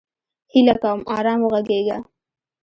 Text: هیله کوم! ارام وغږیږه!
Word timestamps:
هیله 0.51 0.75
کوم! 0.81 0.99
ارام 1.17 1.39
وغږیږه! 1.43 1.97